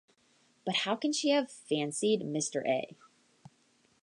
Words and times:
But 0.65 0.77
how 0.77 0.95
can 0.95 1.13
she 1.13 1.29
have 1.29 1.51
fancied 1.51 2.21
Mr 2.21 2.65
A.? 2.67 2.97